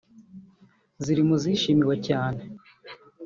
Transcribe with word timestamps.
ziri 1.03 1.21
mu 1.27 1.35
zishimiwe 1.41 1.95
cyane 2.07 2.41